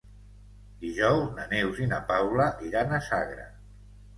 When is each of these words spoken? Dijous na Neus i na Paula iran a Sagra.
Dijous 0.85 1.27
na 1.35 1.45
Neus 1.53 1.81
i 1.85 1.89
na 1.91 1.99
Paula 2.09 2.49
iran 2.71 2.99
a 2.99 3.03
Sagra. 3.11 3.47